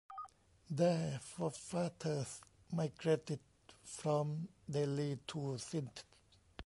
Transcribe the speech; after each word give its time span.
Their 0.71 1.19
forefathers 1.19 2.41
migrated 2.71 3.39
from 3.83 4.47
Delhi 4.67 5.19
to 5.27 5.59
Sindh. 5.59 6.03